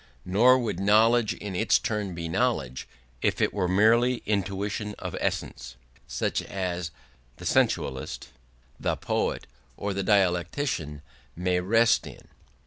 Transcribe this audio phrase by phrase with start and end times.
[0.25, 2.87] Nor would knowledge in its turn be knowledge
[3.21, 5.75] if it were merely intuition of essence,
[6.07, 6.89] such as
[7.37, 8.29] the sensualist,
[8.79, 9.45] the poet,
[9.77, 11.03] or the dialectician
[11.35, 12.29] may rest in.